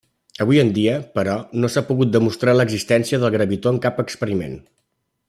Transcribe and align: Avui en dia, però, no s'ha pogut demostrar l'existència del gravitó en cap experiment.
Avui 0.45 0.59
en 0.61 0.71
dia, 0.77 0.93
però, 1.19 1.35
no 1.63 1.69
s'ha 1.73 1.83
pogut 1.89 2.11
demostrar 2.15 2.57
l'existència 2.57 3.21
del 3.25 3.33
gravitó 3.37 3.75
en 3.77 3.81
cap 3.85 4.05
experiment. 4.09 4.57